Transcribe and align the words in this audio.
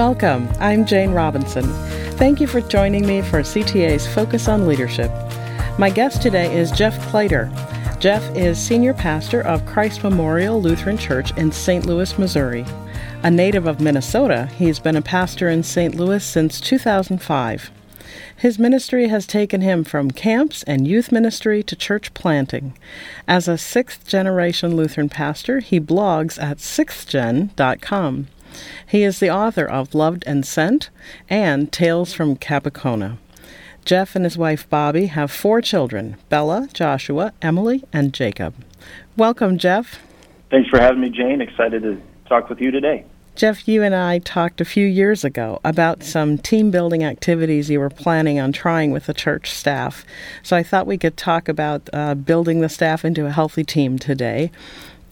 Welcome. 0.00 0.48
I'm 0.60 0.86
Jane 0.86 1.10
Robinson. 1.10 1.64
Thank 2.16 2.40
you 2.40 2.46
for 2.46 2.62
joining 2.62 3.06
me 3.06 3.20
for 3.20 3.40
CTA's 3.40 4.06
Focus 4.06 4.48
on 4.48 4.66
Leadership. 4.66 5.10
My 5.78 5.90
guest 5.90 6.22
today 6.22 6.56
is 6.56 6.70
Jeff 6.70 6.98
Cloeter. 7.10 7.52
Jeff 7.98 8.24
is 8.34 8.58
senior 8.58 8.94
pastor 8.94 9.42
of 9.42 9.66
Christ 9.66 10.02
Memorial 10.02 10.58
Lutheran 10.58 10.96
Church 10.96 11.36
in 11.36 11.52
St. 11.52 11.84
Louis, 11.84 12.18
Missouri. 12.18 12.64
A 13.22 13.30
native 13.30 13.66
of 13.66 13.78
Minnesota, 13.78 14.46
he's 14.56 14.78
been 14.78 14.96
a 14.96 15.02
pastor 15.02 15.50
in 15.50 15.62
St. 15.62 15.94
Louis 15.94 16.24
since 16.24 16.62
2005. 16.62 17.70
His 18.34 18.58
ministry 18.58 19.08
has 19.08 19.26
taken 19.26 19.60
him 19.60 19.84
from 19.84 20.12
camps 20.12 20.62
and 20.62 20.88
youth 20.88 21.12
ministry 21.12 21.62
to 21.64 21.76
church 21.76 22.14
planting. 22.14 22.72
As 23.28 23.46
a 23.46 23.58
sixth 23.58 24.06
generation 24.06 24.74
Lutheran 24.74 25.10
pastor, 25.10 25.60
he 25.60 25.78
blogs 25.78 26.42
at 26.42 26.56
sixthgen.com. 26.56 28.28
He 28.86 29.02
is 29.02 29.20
the 29.20 29.30
author 29.30 29.64
of 29.64 29.94
Loved 29.94 30.24
and 30.26 30.44
Sent 30.44 30.90
and 31.28 31.72
Tales 31.72 32.12
from 32.12 32.36
Capicona. 32.36 33.18
Jeff 33.84 34.14
and 34.14 34.24
his 34.24 34.36
wife 34.36 34.68
Bobby 34.68 35.06
have 35.06 35.30
four 35.30 35.60
children 35.60 36.16
Bella, 36.28 36.68
Joshua, 36.72 37.32
Emily, 37.40 37.82
and 37.92 38.12
Jacob. 38.12 38.54
Welcome, 39.16 39.58
Jeff. 39.58 40.00
Thanks 40.50 40.68
for 40.68 40.80
having 40.80 41.00
me, 41.00 41.10
Jane. 41.10 41.40
Excited 41.40 41.82
to 41.82 42.00
talk 42.28 42.48
with 42.48 42.60
you 42.60 42.70
today. 42.70 43.04
Jeff, 43.36 43.66
you 43.66 43.82
and 43.82 43.94
I 43.94 44.18
talked 44.18 44.60
a 44.60 44.64
few 44.64 44.86
years 44.86 45.24
ago 45.24 45.60
about 45.64 46.02
some 46.02 46.36
team 46.36 46.70
building 46.70 47.04
activities 47.04 47.70
you 47.70 47.80
were 47.80 47.88
planning 47.88 48.38
on 48.38 48.52
trying 48.52 48.90
with 48.90 49.06
the 49.06 49.14
church 49.14 49.50
staff. 49.50 50.04
So 50.42 50.56
I 50.56 50.62
thought 50.62 50.86
we 50.86 50.98
could 50.98 51.16
talk 51.16 51.48
about 51.48 51.88
uh, 51.92 52.14
building 52.16 52.60
the 52.60 52.68
staff 52.68 53.04
into 53.04 53.26
a 53.26 53.30
healthy 53.30 53.64
team 53.64 53.98
today. 53.98 54.50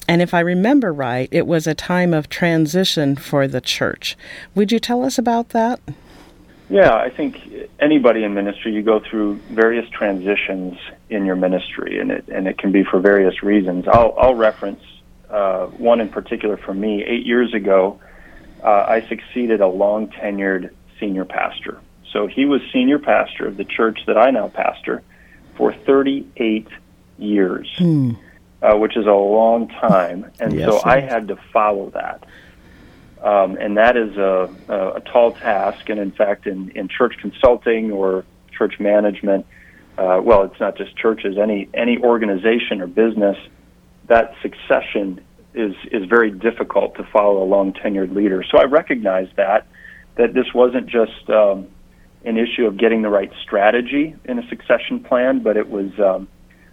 And 0.09 0.23
if 0.23 0.33
I 0.33 0.41
remember 0.41 0.91
right, 0.91 1.29
it 1.31 1.47
was 1.47 1.67
a 1.67 1.75
time 1.75 2.15
of 2.15 2.31
transition 2.31 3.15
for 3.15 3.47
the 3.47 3.61
church. 3.61 4.17
Would 4.55 4.73
you 4.73 4.79
tell 4.79 5.05
us 5.05 5.19
about 5.19 5.51
that? 5.51 5.81
Yeah, 6.71 6.95
I 6.95 7.11
think 7.11 7.69
anybody 7.79 8.25
in 8.25 8.33
ministry, 8.33 8.73
you 8.73 8.83
go 8.83 9.01
through 9.01 9.37
various 9.51 9.89
transitions 9.91 10.79
in 11.11 11.27
your 11.27 11.37
ministry, 11.37 11.99
and 11.99 12.11
it 12.11 12.27
and 12.29 12.47
it 12.49 12.59
can 12.59 12.73
be 12.73 12.85
for 12.85 13.01
various 13.01 13.43
reasons. 13.43 13.87
I'll 13.87 14.15
I'll 14.19 14.35
reference 14.35 14.83
uh, 15.31 15.67
one 15.67 16.01
in 16.01 16.09
particular 16.09 16.57
for 16.57 16.75
me. 16.75 17.05
Eight 17.05 17.25
years 17.25 17.55
ago, 17.55 18.01
uh, 18.63 18.85
I 18.89 19.07
succeeded 19.09 19.61
a 19.61 19.69
long 19.69 20.09
tenured 20.09 20.73
senior 20.99 21.25
pastor. 21.25 21.81
So 22.13 22.27
he 22.27 22.47
was 22.47 22.61
senior 22.73 22.99
pastor 22.99 23.47
of 23.47 23.59
the 23.59 23.65
church 23.65 24.01
that 24.07 24.17
I 24.17 24.31
now 24.31 24.49
pastor 24.49 25.03
for 25.57 25.75
38 25.75 26.67
years. 27.19 27.71
Hmm 27.77 28.15
uh, 28.63 28.77
which 28.77 28.97
is 28.97 29.07
a 29.07 29.11
long 29.11 29.69
time, 29.69 30.31
and 30.41 30.53
yes, 30.53 30.69
so 30.69 30.81
I 30.85 31.01
had 31.01 31.29
to 31.29 31.37
follow 31.53 31.91
that. 31.91 32.25
Um, 33.23 33.57
and 33.57 33.77
that 33.77 33.97
is 33.97 34.17
a, 34.17 34.49
a, 34.69 34.89
a, 34.97 35.01
tall 35.01 35.33
task. 35.33 35.89
And 35.89 35.99
in 35.99 36.13
fact, 36.13 36.47
in, 36.47 36.71
in 36.71 36.87
church 36.87 37.17
consulting 37.21 37.91
or 37.91 38.25
church 38.57 38.79
management, 38.79 39.45
uh, 39.97 40.21
well, 40.23 40.45
it's 40.45 40.61
not 40.61 40.77
just 40.77 40.97
churches. 40.97 41.37
Any 41.37 41.69
any 41.75 41.99
organization 41.99 42.81
or 42.81 42.87
business, 42.87 43.37
that 44.07 44.35
succession 44.41 45.21
is 45.53 45.75
is 45.91 46.05
very 46.05 46.31
difficult 46.31 46.95
to 46.97 47.05
follow 47.05 47.43
a 47.43 47.47
long 47.47 47.73
tenured 47.73 48.15
leader. 48.15 48.45
So 48.49 48.59
I 48.59 48.65
recognize 48.65 49.29
that 49.35 49.67
that 50.15 50.35
this 50.35 50.55
wasn't 50.55 50.87
just 50.87 51.29
um, 51.29 51.67
an 52.25 52.39
issue 52.39 52.67
of 52.67 52.77
getting 52.77 53.03
the 53.03 53.09
right 53.09 53.33
strategy 53.43 54.15
in 54.25 54.39
a 54.39 54.49
succession 54.49 55.01
plan, 55.03 55.41
but 55.41 55.57
it 55.57 55.69
was 55.69 55.91
um, 55.99 56.29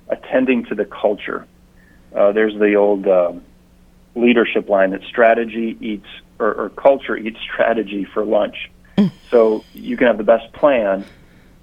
attending 0.10 0.66
to 0.66 0.76
the 0.76 0.86
culture 0.86 1.48
uh, 2.16 2.32
there's 2.32 2.58
the 2.58 2.76
old 2.76 3.08
uh, 3.08 3.34
leadership 4.16 4.70
line 4.70 4.92
that 4.92 5.04
strategy 5.04 5.78
eats 5.80 6.08
or, 6.40 6.54
or 6.54 6.70
culture 6.70 7.16
eats 7.18 7.40
strategy 7.42 8.06
for 8.14 8.26
lunch. 8.26 8.70
Mm. 8.98 9.12
So 9.30 9.64
you 9.74 9.98
can 9.98 10.08
have 10.08 10.18
the 10.18 10.24
best 10.24 10.52
plan, 10.54 11.06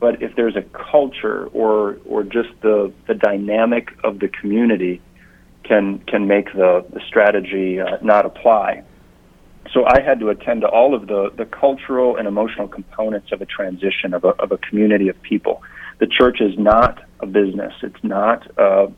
but 0.00 0.22
if 0.22 0.34
there's 0.36 0.56
a 0.56 0.62
culture 0.62 1.46
or 1.48 1.98
or 2.04 2.22
just 2.22 2.50
the 2.60 2.92
the 3.06 3.14
dynamic 3.14 3.90
of 4.04 4.18
the 4.18 4.28
community 4.28 5.00
can 5.64 5.98
can 6.00 6.26
make 6.26 6.52
the 6.52 6.84
the 6.92 7.00
strategy 7.06 7.80
uh, 7.80 7.98
not 8.02 8.26
apply. 8.26 8.84
So 9.72 9.86
I 9.86 10.02
had 10.02 10.20
to 10.20 10.28
attend 10.28 10.62
to 10.62 10.68
all 10.68 10.94
of 10.94 11.06
the 11.06 11.30
the 11.34 11.46
cultural 11.46 12.16
and 12.16 12.28
emotional 12.28 12.68
components 12.68 13.32
of 13.32 13.40
a 13.40 13.46
transition 13.46 14.12
of 14.12 14.24
a 14.24 14.34
of 14.42 14.52
a 14.52 14.58
community 14.58 15.08
of 15.08 15.20
people. 15.22 15.62
The 15.98 16.06
church 16.06 16.40
is 16.40 16.58
not 16.58 17.02
a 17.20 17.26
business. 17.26 17.72
It's 17.82 18.02
not 18.02 18.58
uh, 18.58 18.88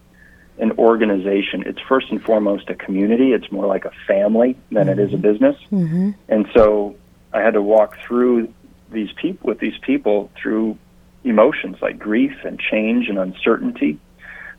an 0.59 0.73
organization. 0.79 1.65
It's 1.67 1.81
first 1.89 2.11
and 2.11 2.23
foremost 2.23 2.71
a 2.71 2.75
community. 2.75 3.33
It's 3.33 3.51
more 3.51 3.67
like 3.67 3.85
a 3.85 3.93
family 4.07 4.57
than 4.71 4.87
mm-hmm. 4.87 5.01
it 5.01 5.03
is 5.03 5.13
a 5.13 5.17
mm-hmm. 5.17 5.23
business. 5.23 5.57
Mm-hmm. 5.73 6.11
And 6.29 6.47
so 6.55 6.97
I 7.33 7.41
had 7.41 7.55
to 7.55 7.63
walk 7.63 7.97
through 8.07 8.53
these 8.91 9.11
people 9.21 9.49
with 9.49 9.59
these 9.59 9.77
people 9.83 10.31
through 10.41 10.79
emotions 11.25 11.77
like 11.83 11.99
grief 11.99 12.37
and 12.45 12.61
change 12.61 13.09
and 13.09 13.19
uncertainty. 13.19 13.99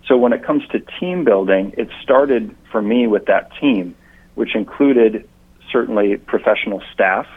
So 0.07 0.17
when 0.17 0.33
it 0.33 0.43
comes 0.43 0.67
to 0.69 0.79
team 0.99 1.23
building, 1.23 1.73
it 1.77 1.89
started 2.03 2.55
for 2.71 2.81
me 2.81 3.07
with 3.07 3.25
that 3.25 3.51
team, 3.59 3.95
which 4.35 4.55
included 4.55 5.27
certainly 5.71 6.17
professional 6.17 6.81
staff, 6.93 7.27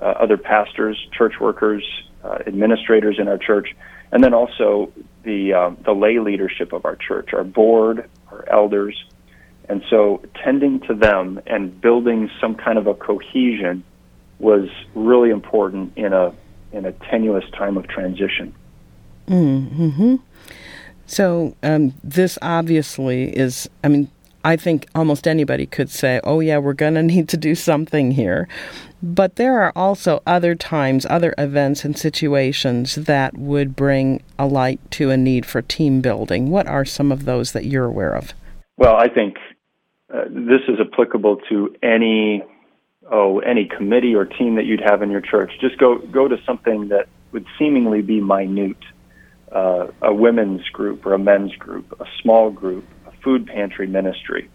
uh, 0.00 0.04
other 0.04 0.36
pastors, 0.36 0.98
church 1.16 1.34
workers, 1.40 1.84
uh, 2.22 2.38
administrators 2.46 3.16
in 3.18 3.26
our 3.28 3.38
church, 3.38 3.74
and 4.12 4.22
then 4.22 4.34
also 4.34 4.92
the 5.22 5.52
uh, 5.52 5.70
the 5.84 5.92
lay 5.92 6.18
leadership 6.18 6.72
of 6.72 6.84
our 6.84 6.96
church, 6.96 7.32
our 7.32 7.44
board, 7.44 8.08
our 8.30 8.44
elders, 8.48 9.02
and 9.68 9.82
so 9.90 10.22
tending 10.42 10.80
to 10.80 10.94
them 10.94 11.40
and 11.46 11.80
building 11.80 12.30
some 12.40 12.54
kind 12.54 12.78
of 12.78 12.86
a 12.86 12.94
cohesion 12.94 13.84
was 14.38 14.68
really 14.94 15.30
important 15.30 15.92
in 15.96 16.12
a 16.12 16.34
in 16.72 16.84
a 16.84 16.92
tenuous 16.92 17.48
time 17.50 17.76
of 17.76 17.86
transition. 17.88 18.54
Hmm. 19.26 20.16
So 21.06 21.56
um, 21.62 21.94
this 22.04 22.38
obviously 22.42 23.36
is. 23.36 23.68
I 23.82 23.88
mean, 23.88 24.10
I 24.44 24.56
think 24.56 24.86
almost 24.94 25.26
anybody 25.26 25.66
could 25.66 25.90
say, 25.90 26.20
"Oh 26.24 26.40
yeah, 26.40 26.58
we're 26.58 26.72
going 26.72 26.94
to 26.94 27.02
need 27.02 27.28
to 27.30 27.36
do 27.36 27.54
something 27.54 28.12
here." 28.12 28.48
But 29.02 29.36
there 29.36 29.60
are 29.60 29.72
also 29.76 30.22
other 30.26 30.54
times, 30.54 31.06
other 31.08 31.34
events 31.38 31.84
and 31.84 31.96
situations 31.96 32.96
that 32.96 33.36
would 33.38 33.76
bring 33.76 34.22
a 34.38 34.46
light 34.46 34.80
to 34.92 35.10
a 35.10 35.16
need 35.16 35.46
for 35.46 35.62
team 35.62 36.00
building. 36.00 36.50
What 36.50 36.66
are 36.66 36.84
some 36.84 37.12
of 37.12 37.24
those 37.24 37.52
that 37.52 37.64
you're 37.64 37.84
aware 37.84 38.14
of? 38.14 38.32
Well, 38.76 38.96
I 38.96 39.08
think 39.08 39.36
uh, 40.12 40.24
this 40.28 40.62
is 40.68 40.78
applicable 40.80 41.38
to 41.48 41.74
any 41.82 42.42
oh 43.10 43.38
any 43.40 43.66
committee 43.66 44.14
or 44.14 44.24
team 44.24 44.56
that 44.56 44.64
you'd 44.64 44.82
have 44.84 45.02
in 45.02 45.10
your 45.10 45.20
church. 45.20 45.52
Just 45.60 45.78
go 45.78 45.98
go 45.98 46.26
to 46.28 46.36
something 46.44 46.88
that 46.88 47.08
would 47.32 47.46
seemingly 47.58 48.02
be 48.02 48.20
minute, 48.20 48.76
uh, 49.52 49.88
a 50.02 50.12
women's 50.12 50.66
group 50.70 51.04
or 51.06 51.14
a 51.14 51.18
men's 51.18 51.54
group, 51.56 52.00
a 52.00 52.06
small 52.22 52.50
group, 52.50 52.84
food 53.22 53.46
pantry 53.46 53.86
ministry 53.86 54.48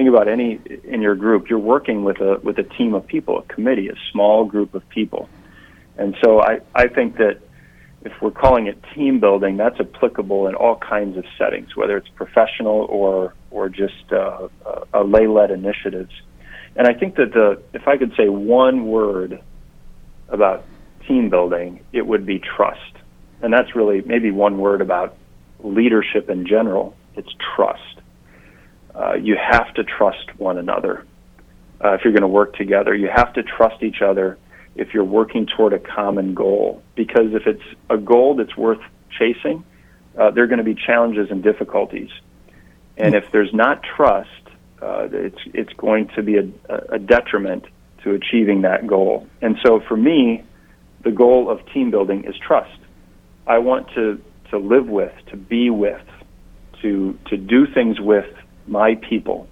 think 0.00 0.08
about 0.08 0.28
any 0.28 0.58
in 0.84 1.02
your 1.02 1.14
group, 1.14 1.50
you're 1.50 1.58
working 1.58 2.04
with 2.04 2.20
a 2.20 2.40
with 2.42 2.58
a 2.58 2.62
team 2.62 2.94
of 2.94 3.06
people, 3.06 3.38
a 3.38 3.42
committee, 3.42 3.88
a 3.88 3.96
small 4.12 4.44
group 4.44 4.74
of 4.74 4.88
people. 4.88 5.28
And 5.98 6.16
so 6.22 6.40
I, 6.40 6.60
I 6.74 6.88
think 6.88 7.18
that 7.18 7.40
if 8.02 8.12
we're 8.22 8.30
calling 8.30 8.66
it 8.66 8.82
team 8.94 9.20
building, 9.20 9.58
that's 9.58 9.78
applicable 9.78 10.46
in 10.46 10.54
all 10.54 10.76
kinds 10.76 11.18
of 11.18 11.24
settings, 11.36 11.76
whether 11.76 11.96
it's 11.98 12.08
professional 12.14 12.86
or 12.88 13.34
or 13.50 13.68
just 13.68 14.10
uh, 14.10 14.48
a 14.94 15.04
lay 15.04 15.26
led 15.26 15.50
initiatives. 15.50 16.12
And 16.76 16.86
I 16.86 16.94
think 16.94 17.16
that 17.16 17.32
the 17.32 17.60
if 17.74 17.86
I 17.86 17.98
could 17.98 18.12
say 18.16 18.28
one 18.28 18.86
word 18.86 19.42
about 20.28 20.64
team 21.06 21.28
building, 21.28 21.84
it 21.92 22.06
would 22.06 22.24
be 22.24 22.38
trust. 22.38 22.94
And 23.42 23.52
that's 23.52 23.74
really 23.74 24.00
maybe 24.02 24.30
one 24.30 24.58
word 24.58 24.80
about 24.80 25.16
leadership 25.62 26.30
in 26.30 26.46
general. 26.46 26.96
It's 27.16 27.34
trust 27.54 28.00
uh, 28.94 29.14
you 29.14 29.36
have 29.36 29.72
to 29.74 29.84
trust 29.84 30.38
one 30.38 30.58
another 30.58 31.04
uh, 31.82 31.92
if 31.94 32.02
you're 32.04 32.12
going 32.12 32.22
to 32.22 32.28
work 32.28 32.54
together. 32.56 32.94
You 32.94 33.08
have 33.14 33.32
to 33.34 33.42
trust 33.42 33.82
each 33.82 34.02
other 34.02 34.38
if 34.74 34.94
you're 34.94 35.04
working 35.04 35.46
toward 35.46 35.72
a 35.72 35.78
common 35.78 36.34
goal. 36.34 36.82
Because 36.94 37.34
if 37.34 37.46
it's 37.46 37.62
a 37.88 37.96
goal 37.96 38.34
that's 38.34 38.56
worth 38.56 38.80
chasing, 39.18 39.64
uh, 40.18 40.30
there 40.30 40.44
are 40.44 40.46
going 40.46 40.58
to 40.58 40.64
be 40.64 40.74
challenges 40.74 41.30
and 41.30 41.42
difficulties. 41.42 42.10
And 42.96 43.14
if 43.14 43.24
there's 43.32 43.52
not 43.54 43.82
trust, 43.82 44.28
uh, 44.82 45.08
it's 45.10 45.38
it's 45.46 45.72
going 45.74 46.08
to 46.16 46.22
be 46.22 46.36
a, 46.36 46.48
a 46.90 46.98
detriment 46.98 47.64
to 48.02 48.12
achieving 48.12 48.62
that 48.62 48.86
goal. 48.86 49.26
And 49.40 49.56
so, 49.64 49.80
for 49.80 49.96
me, 49.96 50.44
the 51.02 51.10
goal 51.10 51.50
of 51.50 51.60
team 51.72 51.90
building 51.90 52.24
is 52.24 52.34
trust. 52.36 52.78
I 53.46 53.58
want 53.58 53.88
to 53.94 54.20
to 54.50 54.58
live 54.58 54.86
with, 54.86 55.12
to 55.28 55.36
be 55.36 55.70
with, 55.70 56.02
to 56.82 57.18
to 57.26 57.36
do 57.36 57.66
things 57.66 58.00
with 58.00 58.26
my 58.70 58.94
people 58.94 59.48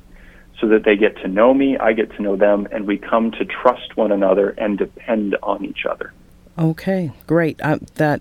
so 0.61 0.69
that 0.69 0.85
they 0.85 0.97
get 0.97 1.17
to 1.23 1.29
know 1.29 1.55
me, 1.55 1.77
I 1.77 1.93
get 1.93 2.11
to 2.17 2.23
know 2.23 2.37
them, 2.37 2.67
and 2.73 2.87
we 2.87 2.99
come 2.99 3.31
to 3.33 3.45
trust 3.45 3.97
one 3.97 4.11
another 4.11 4.51
and 4.51 4.77
depend 4.77 5.37
on 5.43 5.65
each 5.65 5.85
other. 5.89 6.13
Okay, 6.59 7.13
great. 7.27 7.61
Uh, 7.61 7.79
that 7.95 8.21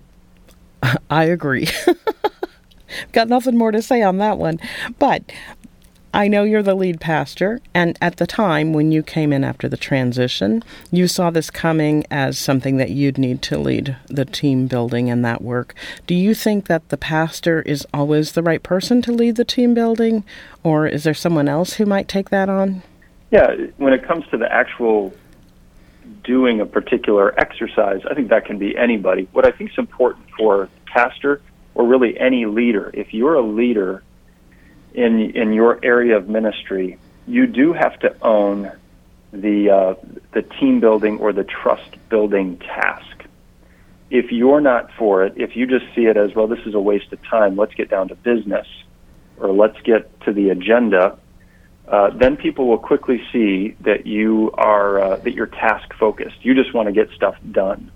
I 1.10 1.24
agree. 1.24 1.66
Got 3.12 3.28
nothing 3.28 3.56
more 3.56 3.70
to 3.70 3.82
say 3.82 4.02
on 4.02 4.18
that 4.18 4.38
one, 4.38 4.58
but 4.98 5.22
I 6.18 6.26
know 6.26 6.42
you're 6.42 6.64
the 6.64 6.74
lead 6.74 7.00
pastor, 7.00 7.60
and 7.72 7.96
at 8.02 8.16
the 8.16 8.26
time 8.26 8.72
when 8.72 8.90
you 8.90 9.04
came 9.04 9.32
in 9.32 9.44
after 9.44 9.68
the 9.68 9.76
transition, 9.76 10.64
you 10.90 11.06
saw 11.06 11.30
this 11.30 11.48
coming 11.48 12.04
as 12.10 12.36
something 12.36 12.76
that 12.78 12.90
you'd 12.90 13.18
need 13.18 13.40
to 13.42 13.56
lead 13.56 13.96
the 14.08 14.24
team 14.24 14.66
building 14.66 15.08
and 15.08 15.24
that 15.24 15.42
work. 15.42 15.76
Do 16.08 16.16
you 16.16 16.34
think 16.34 16.66
that 16.66 16.88
the 16.88 16.96
pastor 16.96 17.62
is 17.62 17.86
always 17.94 18.32
the 18.32 18.42
right 18.42 18.60
person 18.60 19.00
to 19.02 19.12
lead 19.12 19.36
the 19.36 19.44
team 19.44 19.74
building, 19.74 20.24
or 20.64 20.88
is 20.88 21.04
there 21.04 21.14
someone 21.14 21.48
else 21.48 21.74
who 21.74 21.86
might 21.86 22.08
take 22.08 22.30
that 22.30 22.48
on? 22.48 22.82
Yeah, 23.30 23.54
when 23.76 23.92
it 23.92 24.04
comes 24.04 24.26
to 24.32 24.36
the 24.36 24.52
actual 24.52 25.14
doing 26.24 26.60
a 26.60 26.66
particular 26.66 27.32
exercise, 27.38 28.00
I 28.10 28.14
think 28.14 28.30
that 28.30 28.44
can 28.44 28.58
be 28.58 28.76
anybody. 28.76 29.28
What 29.30 29.46
I 29.46 29.52
think 29.52 29.70
is 29.70 29.78
important 29.78 30.26
for 30.36 30.68
pastor 30.86 31.40
or 31.76 31.86
really 31.86 32.18
any 32.18 32.44
leader, 32.44 32.90
if 32.92 33.14
you're 33.14 33.34
a 33.34 33.40
leader 33.40 34.02
in 34.98 35.30
in 35.36 35.52
your 35.52 35.78
area 35.82 36.16
of 36.16 36.28
ministry, 36.28 36.98
you 37.26 37.46
do 37.46 37.72
have 37.72 37.98
to 38.00 38.14
own 38.20 38.72
the 39.32 39.70
uh, 39.70 39.94
the 40.32 40.42
team 40.42 40.80
building 40.80 41.18
or 41.18 41.32
the 41.32 41.44
trust 41.44 41.96
building 42.08 42.58
task. 42.58 43.24
If 44.10 44.32
you're 44.32 44.60
not 44.60 44.90
for 44.98 45.24
it, 45.24 45.34
if 45.36 45.54
you 45.54 45.66
just 45.66 45.84
see 45.94 46.06
it 46.06 46.16
as 46.16 46.34
well, 46.34 46.46
this 46.46 46.64
is 46.66 46.74
a 46.74 46.80
waste 46.80 47.12
of 47.12 47.22
time. 47.24 47.56
Let's 47.56 47.74
get 47.74 47.90
down 47.90 48.08
to 48.08 48.14
business, 48.16 48.66
or 49.38 49.52
let's 49.52 49.80
get 49.82 50.20
to 50.22 50.32
the 50.32 50.48
agenda. 50.50 51.18
Uh, 51.86 52.10
then 52.10 52.36
people 52.36 52.66
will 52.66 52.78
quickly 52.78 53.22
see 53.32 53.76
that 53.80 54.06
you 54.06 54.50
are 54.54 55.00
uh, 55.00 55.16
that 55.18 55.32
you're 55.32 55.46
task 55.46 55.94
focused. 55.98 56.36
You 56.42 56.54
just 56.54 56.74
want 56.74 56.86
to 56.86 56.92
get 56.92 57.10
stuff 57.14 57.36
done. 57.52 57.92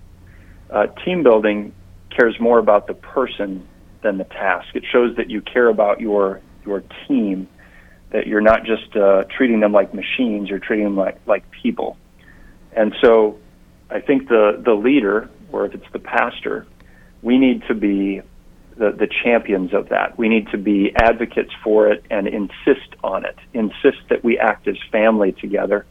Uh, 0.69 0.87
team 1.03 1.23
building 1.23 1.73
cares 2.09 2.39
more 2.39 2.59
about 2.59 2.87
the 2.87 2.93
person 2.93 3.67
than 4.03 4.17
the 4.17 4.23
task. 4.23 4.75
It 4.75 4.83
shows 4.91 5.15
that 5.17 5.29
you 5.29 5.41
care 5.41 5.67
about 5.67 5.99
your 5.99 6.41
your 6.65 6.83
team, 7.07 7.47
that 8.11 8.27
you're 8.27 8.41
not 8.41 8.63
just 8.65 8.95
uh, 8.95 9.23
treating 9.35 9.59
them 9.59 9.71
like 9.71 9.93
machines, 9.93 10.49
you're 10.49 10.59
treating 10.59 10.85
them 10.85 10.95
like, 10.95 11.19
like 11.25 11.49
people. 11.51 11.97
And 12.71 12.95
so 13.01 13.39
I 13.89 13.99
think 13.99 14.29
the, 14.29 14.61
the 14.63 14.73
leader, 14.73 15.29
or 15.51 15.65
if 15.65 15.73
it's 15.73 15.91
the 15.91 15.99
pastor, 15.99 16.67
we 17.21 17.37
need 17.37 17.63
to 17.67 17.73
be 17.73 18.21
the, 18.77 18.91
the 18.91 19.07
champions 19.23 19.73
of 19.73 19.89
that. 19.89 20.17
We 20.17 20.29
need 20.29 20.49
to 20.49 20.57
be 20.57 20.91
advocates 20.95 21.51
for 21.63 21.87
it 21.89 22.03
and 22.09 22.27
insist 22.27 22.95
on 23.03 23.25
it, 23.25 23.37
insist 23.53 23.99
that 24.09 24.23
we 24.23 24.37
act 24.39 24.67
as 24.67 24.77
family 24.91 25.31
together. 25.31 25.85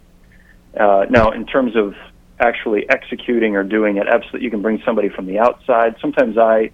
Uh, 0.78 1.06
now, 1.10 1.30
in 1.30 1.46
terms 1.46 1.76
of 1.76 1.94
actually 2.38 2.88
executing 2.88 3.56
or 3.56 3.62
doing 3.62 3.98
it, 3.98 4.06
absolutely, 4.08 4.42
you 4.42 4.50
can 4.50 4.62
bring 4.62 4.82
somebody 4.84 5.08
from 5.08 5.26
the 5.26 5.38
outside. 5.38 5.96
Sometimes 6.00 6.36
I, 6.36 6.70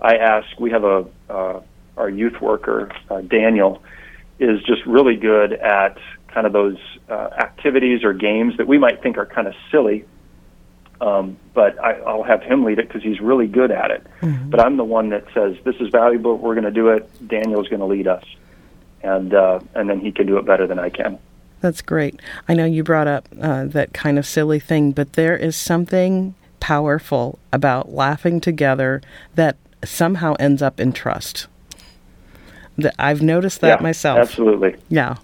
I 0.00 0.16
ask. 0.16 0.46
We 0.58 0.70
have 0.70 0.84
a 0.84 1.06
uh, 1.28 1.60
our 2.00 2.10
youth 2.10 2.40
worker, 2.40 2.90
uh, 3.10 3.20
Daniel, 3.20 3.82
is 4.38 4.62
just 4.62 4.84
really 4.86 5.16
good 5.16 5.52
at 5.52 5.98
kind 6.28 6.46
of 6.46 6.52
those 6.52 6.78
uh, 7.08 7.28
activities 7.38 8.04
or 8.04 8.12
games 8.12 8.56
that 8.56 8.66
we 8.66 8.78
might 8.78 9.02
think 9.02 9.18
are 9.18 9.26
kind 9.26 9.46
of 9.46 9.54
silly. 9.70 10.04
Um, 11.00 11.38
but 11.54 11.78
I, 11.78 11.92
I'll 12.00 12.22
have 12.22 12.42
him 12.42 12.64
lead 12.64 12.78
it 12.78 12.88
because 12.88 13.02
he's 13.02 13.20
really 13.20 13.46
good 13.46 13.70
at 13.70 13.90
it. 13.90 14.06
Mm-hmm. 14.20 14.50
But 14.50 14.60
I'm 14.60 14.76
the 14.76 14.84
one 14.84 15.10
that 15.10 15.24
says 15.32 15.56
this 15.64 15.76
is 15.76 15.88
valuable. 15.88 16.36
We're 16.36 16.54
going 16.54 16.64
to 16.64 16.70
do 16.70 16.88
it. 16.88 17.08
Daniel's 17.26 17.68
going 17.68 17.80
to 17.80 17.86
lead 17.86 18.06
us, 18.06 18.24
and 19.02 19.32
uh, 19.32 19.60
and 19.74 19.88
then 19.88 20.00
he 20.00 20.12
can 20.12 20.26
do 20.26 20.36
it 20.36 20.44
better 20.44 20.66
than 20.66 20.78
I 20.78 20.90
can. 20.90 21.18
That's 21.60 21.82
great. 21.82 22.20
I 22.48 22.54
know 22.54 22.64
you 22.64 22.82
brought 22.82 23.08
up 23.08 23.28
uh, 23.40 23.64
that 23.66 23.92
kind 23.92 24.18
of 24.18 24.26
silly 24.26 24.60
thing, 24.60 24.92
but 24.92 25.14
there 25.14 25.36
is 25.36 25.56
something 25.56 26.34
powerful 26.58 27.38
about 27.52 27.92
laughing 27.92 28.40
together 28.40 29.02
that 29.34 29.56
somehow 29.84 30.34
ends 30.38 30.62
up 30.62 30.80
in 30.80 30.92
trust. 30.92 31.46
I've 32.98 33.22
noticed 33.22 33.60
that 33.60 33.80
yeah, 33.80 33.82
myself. 33.82 34.18
Absolutely. 34.18 34.76
Yeah. 34.88 35.16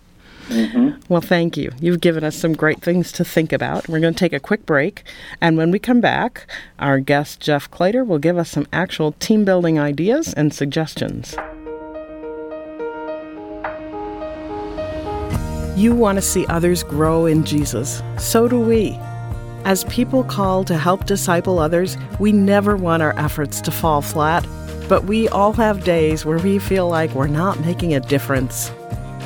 Mm-hmm. 0.48 1.00
Well, 1.08 1.20
thank 1.20 1.56
you. 1.56 1.72
You've 1.81 2.00
given 2.00 2.22
us 2.22 2.37
some 2.37 2.52
great 2.52 2.81
things 2.81 3.10
to 3.12 3.25
think 3.25 3.52
about. 3.52 3.88
We're 3.88 4.00
going 4.00 4.14
to 4.14 4.19
take 4.19 4.32
a 4.32 4.40
quick 4.40 4.64
break. 4.64 5.02
And 5.40 5.56
when 5.56 5.70
we 5.70 5.78
come 5.78 6.00
back, 6.00 6.46
our 6.78 7.00
guest, 7.00 7.40
Jeff 7.40 7.70
Cloeter, 7.70 8.04
will 8.04 8.19
give 8.19 8.38
us 8.38 8.50
some 8.50 8.66
actual 8.72 9.12
team 9.12 9.44
building 9.44 9.78
ideas 9.78 10.32
and 10.34 10.54
suggestions. 10.54 11.34
You 15.76 15.94
want 15.94 16.16
to 16.16 16.22
see 16.22 16.46
others 16.46 16.82
grow 16.84 17.26
in 17.26 17.44
Jesus. 17.44 18.02
So 18.19 18.49
do 18.49 18.60
we. 18.60 18.99
As 19.64 19.82
people 19.84 20.22
called 20.22 20.69
to 20.69 20.78
help 20.78 21.06
disciple 21.06 21.58
others, 21.58 21.96
we 22.20 22.31
never 22.31 22.76
want 22.76 23.02
our 23.02 23.19
efforts 23.19 23.60
to 23.62 23.72
fall 23.72 24.00
flat 24.00 24.46
but 24.88 25.05
we 25.05 25.29
all 25.29 25.53
have 25.53 25.85
days 25.85 26.25
where 26.25 26.38
we 26.38 26.59
feel 26.59 26.88
like 26.88 27.11
we're 27.12 27.27
not 27.27 27.61
making 27.61 27.94
a 27.94 28.00
difference. 28.00 28.71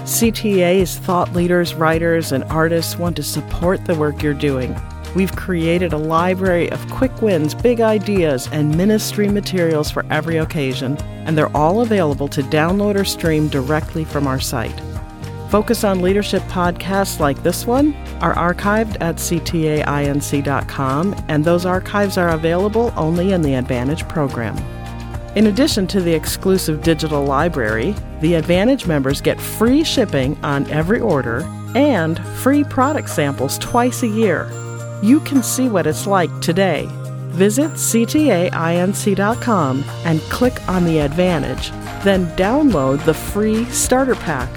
CTA's 0.05 0.97
thought 0.99 1.33
leaders, 1.35 1.75
writers, 1.75 2.33
and 2.33 2.45
artists 2.45 2.99
want 2.99 3.17
to 3.17 3.23
support 3.23 3.85
the 3.85 3.95
work 3.95 4.23
you're 4.23 4.35
doing. 4.35 4.75
We've 5.15 5.35
created 5.35 5.93
a 5.93 5.99
library 5.99 6.71
of 6.71 6.89
quick 6.91 7.21
wins, 7.21 7.55
big 7.55 7.81
ideas, 7.81 8.49
and 8.53 8.77
ministry 8.77 9.29
materials 9.29 9.91
for 9.91 10.07
every 10.11 10.37
occasion, 10.39 10.97
and 11.27 11.37
they're 11.37 11.55
all 11.57 11.81
available 11.81 12.29
to 12.29 12.43
download 12.43 12.95
or 12.95 13.05
stream 13.05 13.49
directly 13.49 14.05
from 14.05 14.27
our 14.27 14.41
site. 14.41 14.81
Focus 15.51 15.83
on 15.83 16.01
Leadership 16.01 16.43
podcasts 16.45 17.19
like 17.19 17.43
this 17.43 17.67
one 17.67 17.93
are 18.21 18.35
archived 18.35 18.97
at 19.01 19.17
ctainc.com, 19.17 19.85
and 21.29 21.45
those 21.45 21.67
archives 21.67 22.17
are 22.17 22.29
available 22.29 22.93
only 22.97 23.33
in 23.33 23.43
the 23.43 23.55
Advantage 23.55 24.07
program. 24.07 24.57
In 25.37 25.47
addition 25.47 25.87
to 25.89 26.01
the 26.01 26.13
exclusive 26.13 26.83
digital 26.83 27.25
library, 27.25 27.95
the 28.21 28.35
Advantage 28.35 28.87
members 28.87 29.21
get 29.21 29.41
free 29.41 29.85
shipping 29.85 30.37
on 30.43 30.69
every 30.71 30.99
order 30.99 31.43
and 31.77 32.19
free 32.39 32.65
product 32.65 33.09
samples 33.09 33.57
twice 33.59 34.03
a 34.03 34.09
year. 34.09 34.51
You 35.05 35.21
can 35.21 35.45
see 35.45 35.69
what 35.69 35.87
it's 35.87 36.09
like 36.09 36.31
today. 36.41 36.89
Visit 37.31 37.71
ctainc.com 37.73 38.55
and 40.05 40.21
click 40.23 40.69
on 40.69 40.85
the 40.85 40.99
Advantage, 40.99 41.71
then 42.03 42.27
download 42.37 43.05
the 43.05 43.15
free 43.15 43.65
starter 43.67 44.17
pack. 44.17 44.51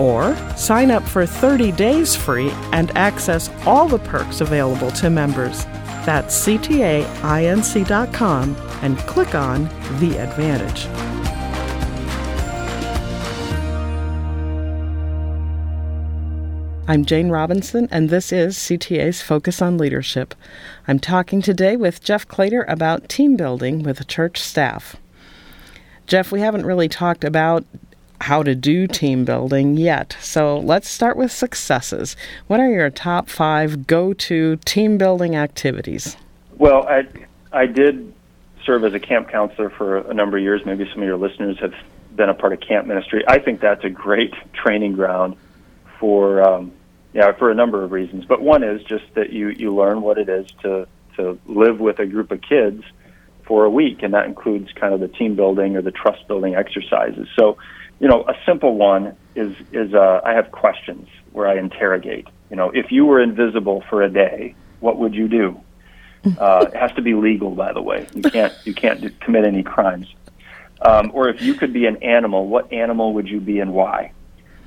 Or 0.00 0.36
sign 0.56 0.90
up 0.90 1.04
for 1.04 1.24
30 1.24 1.70
days 1.72 2.16
free 2.16 2.50
and 2.72 2.90
access 2.96 3.48
all 3.64 3.86
the 3.86 4.00
perks 4.00 4.40
available 4.40 4.90
to 4.90 5.08
members. 5.08 5.66
That's 6.04 6.36
ctainc.com 6.44 7.06
and 8.82 8.98
click 8.98 9.34
on 9.34 9.64
The 10.00 10.18
Advantage. 10.18 10.86
I'm 16.88 17.04
Jane 17.04 17.30
Robinson, 17.30 17.88
and 17.90 18.10
this 18.10 18.32
is 18.32 18.56
CTA's 18.56 19.20
Focus 19.20 19.60
on 19.60 19.76
Leadership. 19.76 20.36
I'm 20.86 21.00
talking 21.00 21.42
today 21.42 21.76
with 21.76 22.00
Jeff 22.02 22.28
Cloeter 22.28 22.64
about 22.68 23.08
team 23.08 23.36
building 23.36 23.82
with 23.82 24.06
church 24.06 24.38
staff. 24.38 24.94
Jeff, 26.06 26.30
we 26.30 26.40
haven't 26.40 26.64
really 26.64 26.88
talked 26.88 27.24
about 27.24 27.64
how 28.20 28.42
to 28.42 28.54
do 28.54 28.86
team 28.86 29.24
building 29.24 29.76
yet. 29.76 30.16
So 30.20 30.58
let's 30.58 30.88
start 30.88 31.16
with 31.16 31.32
successes. 31.32 32.16
What 32.46 32.60
are 32.60 32.70
your 32.70 32.90
top 32.90 33.28
five 33.28 33.86
go 33.88 34.12
to 34.12 34.56
team 34.64 34.96
building 34.96 35.34
activities? 35.34 36.16
Well, 36.56 36.86
I, 36.86 37.06
I 37.52 37.66
did 37.66 38.14
serve 38.66 38.84
as 38.84 38.92
a 38.92 39.00
camp 39.00 39.30
counselor 39.30 39.70
for 39.70 39.98
a 39.98 40.12
number 40.12 40.36
of 40.36 40.42
years. 40.42 40.60
Maybe 40.66 40.88
some 40.92 41.00
of 41.02 41.06
your 41.06 41.16
listeners 41.16 41.56
have 41.60 41.72
been 42.14 42.28
a 42.28 42.34
part 42.34 42.52
of 42.52 42.60
camp 42.60 42.86
ministry. 42.86 43.24
I 43.26 43.38
think 43.38 43.60
that's 43.60 43.84
a 43.84 43.90
great 43.90 44.34
training 44.52 44.92
ground 44.92 45.36
for 45.98 46.42
um, 46.42 46.72
yeah 47.12 47.32
for 47.32 47.50
a 47.50 47.54
number 47.54 47.82
of 47.82 47.92
reasons. 47.92 48.24
But 48.24 48.42
one 48.42 48.62
is 48.62 48.82
just 48.82 49.04
that 49.14 49.32
you 49.32 49.48
you 49.48 49.74
learn 49.74 50.02
what 50.02 50.18
it 50.18 50.28
is 50.28 50.46
to 50.62 50.86
to 51.16 51.38
live 51.46 51.80
with 51.80 51.98
a 51.98 52.06
group 52.06 52.30
of 52.30 52.42
kids 52.42 52.82
for 53.44 53.64
a 53.64 53.70
week, 53.70 54.02
and 54.02 54.12
that 54.12 54.26
includes 54.26 54.72
kind 54.72 54.92
of 54.92 55.00
the 55.00 55.08
team 55.08 55.36
building 55.36 55.76
or 55.76 55.82
the 55.82 55.92
trust 55.92 56.26
building 56.26 56.56
exercises. 56.56 57.28
So 57.36 57.56
you 58.00 58.08
know, 58.08 58.24
a 58.28 58.34
simple 58.44 58.76
one 58.76 59.16
is 59.34 59.56
is 59.72 59.94
uh, 59.94 60.20
I 60.24 60.34
have 60.34 60.50
questions 60.50 61.08
where 61.32 61.46
I 61.46 61.58
interrogate. 61.58 62.28
You 62.50 62.56
know, 62.56 62.70
if 62.70 62.90
you 62.90 63.06
were 63.06 63.20
invisible 63.20 63.82
for 63.88 64.02
a 64.02 64.10
day, 64.10 64.54
what 64.80 64.98
would 64.98 65.14
you 65.14 65.28
do? 65.28 65.60
Uh, 66.38 66.66
it 66.68 66.76
has 66.76 66.92
to 66.92 67.02
be 67.02 67.14
legal, 67.14 67.50
by 67.50 67.72
the 67.72 67.82
way. 67.82 68.06
You 68.14 68.22
can't 68.22 68.52
you 68.64 68.74
can't 68.74 69.20
commit 69.20 69.44
any 69.44 69.62
crimes. 69.62 70.06
Um, 70.82 71.10
or 71.14 71.28
if 71.28 71.40
you 71.40 71.54
could 71.54 71.72
be 71.72 71.86
an 71.86 72.02
animal, 72.02 72.48
what 72.48 72.72
animal 72.72 73.14
would 73.14 73.28
you 73.28 73.40
be 73.40 73.60
and 73.60 73.72
why? 73.72 74.12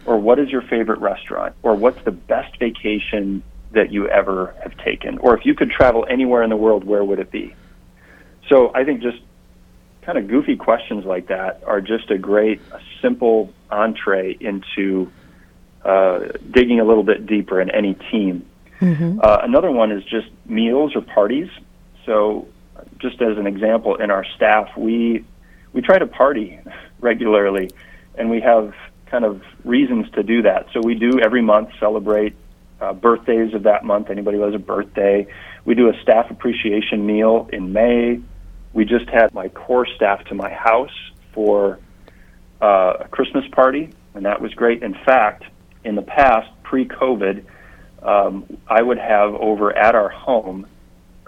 Or 0.05 0.17
what 0.17 0.39
is 0.39 0.49
your 0.49 0.63
favorite 0.63 0.99
restaurant? 0.99 1.55
Or 1.61 1.75
what's 1.75 2.03
the 2.03 2.11
best 2.11 2.57
vacation 2.59 3.43
that 3.71 3.91
you 3.91 4.07
ever 4.07 4.55
have 4.63 4.75
taken? 4.77 5.19
Or 5.19 5.37
if 5.37 5.45
you 5.45 5.53
could 5.53 5.69
travel 5.69 6.05
anywhere 6.09 6.41
in 6.41 6.49
the 6.49 6.57
world, 6.57 6.83
where 6.83 7.03
would 7.03 7.19
it 7.19 7.29
be? 7.29 7.53
So 8.47 8.71
I 8.73 8.83
think 8.83 9.01
just 9.01 9.19
kind 10.01 10.17
of 10.17 10.27
goofy 10.27 10.55
questions 10.55 11.05
like 11.05 11.27
that 11.27 11.61
are 11.65 11.81
just 11.81 12.09
a 12.09 12.17
great, 12.17 12.59
a 12.71 12.79
simple 13.01 13.53
entree 13.69 14.35
into 14.39 15.11
uh, 15.85 16.19
digging 16.49 16.79
a 16.79 16.83
little 16.83 17.03
bit 17.03 17.27
deeper 17.27 17.61
in 17.61 17.69
any 17.69 17.93
team. 18.11 18.48
Mm-hmm. 18.81 19.19
Uh, 19.21 19.39
another 19.43 19.71
one 19.71 19.91
is 19.91 20.03
just 20.03 20.27
meals 20.45 20.95
or 20.95 21.01
parties. 21.01 21.49
So, 22.05 22.47
just 22.97 23.21
as 23.21 23.37
an 23.37 23.45
example, 23.45 23.95
in 23.95 24.09
our 24.09 24.25
staff, 24.35 24.75
we 24.77 25.25
we 25.73 25.81
try 25.81 25.99
to 25.99 26.07
party 26.07 26.59
regularly, 26.99 27.69
and 28.15 28.29
we 28.29 28.41
have 28.41 28.73
kind 29.07 29.25
of 29.25 29.41
reasons 29.63 30.09
to 30.11 30.23
do 30.23 30.43
that. 30.43 30.67
So 30.73 30.81
we 30.81 30.95
do 30.95 31.19
every 31.19 31.41
month 31.41 31.69
celebrate 31.79 32.35
uh, 32.79 32.93
birthdays 32.93 33.53
of 33.53 33.63
that 33.63 33.83
month. 33.83 34.09
Anybody 34.09 34.37
who 34.37 34.43
has 34.43 34.53
a 34.53 34.59
birthday, 34.59 35.27
we 35.65 35.75
do 35.75 35.89
a 35.89 36.01
staff 36.01 36.31
appreciation 36.31 37.05
meal 37.05 37.49
in 37.51 37.73
May. 37.73 38.21
We 38.73 38.85
just 38.85 39.09
had 39.09 39.33
my 39.33 39.49
core 39.49 39.87
staff 39.87 40.23
to 40.25 40.35
my 40.35 40.51
house 40.51 40.93
for 41.33 41.79
uh, 42.61 42.93
a 43.01 43.07
Christmas 43.09 43.45
party, 43.51 43.89
and 44.13 44.25
that 44.25 44.41
was 44.41 44.53
great. 44.53 44.83
In 44.83 44.93
fact, 44.93 45.43
in 45.83 45.95
the 45.95 46.01
past, 46.01 46.49
pre-COVID, 46.63 47.43
um, 48.03 48.45
I 48.67 48.81
would 48.81 48.97
have 48.97 49.33
over 49.35 49.75
at 49.75 49.95
our 49.95 50.09
home 50.09 50.65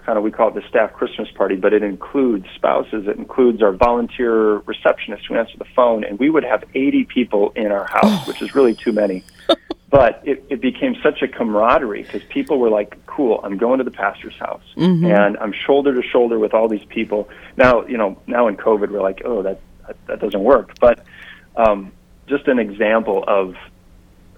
kind 0.04 0.18
of 0.18 0.24
we 0.24 0.30
call 0.30 0.48
it 0.48 0.54
the 0.54 0.68
staff 0.68 0.92
Christmas 0.92 1.30
party, 1.30 1.56
but 1.56 1.72
it 1.72 1.82
includes 1.82 2.46
spouses. 2.54 3.06
It 3.06 3.16
includes 3.16 3.62
our 3.62 3.72
volunteer 3.72 4.60
receptionists 4.60 5.26
who 5.28 5.36
answer 5.36 5.56
the 5.58 5.66
phone, 5.76 6.04
and 6.04 6.18
we 6.18 6.28
would 6.28 6.44
have 6.44 6.64
80 6.74 7.04
people 7.04 7.52
in 7.54 7.70
our 7.70 7.84
house, 7.84 8.02
oh. 8.04 8.24
which 8.26 8.42
is 8.42 8.54
really 8.54 8.74
too 8.74 8.92
many. 8.92 9.22
but 9.90 10.20
it, 10.24 10.44
it 10.48 10.60
became 10.60 10.96
such 11.02 11.22
a 11.22 11.28
camaraderie 11.28 12.02
because 12.02 12.22
people 12.24 12.58
were 12.58 12.70
like, 12.70 12.96
"Cool, 13.06 13.40
I'm 13.44 13.58
going 13.58 13.78
to 13.78 13.84
the 13.84 13.90
pastor's 13.90 14.36
house, 14.36 14.64
mm-hmm. 14.76 15.04
and 15.04 15.36
I'm 15.38 15.52
shoulder 15.52 15.94
to 15.94 16.02
shoulder 16.02 16.38
with 16.38 16.54
all 16.54 16.68
these 16.68 16.84
people." 16.84 17.28
Now, 17.56 17.86
you 17.86 17.96
know, 17.96 18.20
now 18.26 18.48
in 18.48 18.56
COVID, 18.56 18.90
we're 18.90 19.02
like, 19.02 19.22
"Oh, 19.24 19.42
that 19.42 19.60
that, 19.86 19.96
that 20.06 20.20
doesn't 20.20 20.42
work." 20.42 20.72
But 20.80 21.04
um, 21.56 21.92
just 22.26 22.48
an 22.48 22.58
example 22.58 23.22
of 23.26 23.54